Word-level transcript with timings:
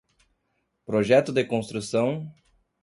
Projeto 0.83 1.31
de 1.31 1.43
construção 1.45 2.33